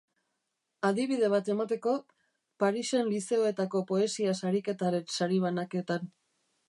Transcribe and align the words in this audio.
Adibide 0.87 1.27
bat 1.33 1.51
emateko, 1.55 1.93
Parisen 2.63 3.11
lizeoetako 3.11 3.83
poesia 3.93 4.35
sariketaren 4.43 5.07
sari 5.19 5.39
banaketan. 5.45 6.11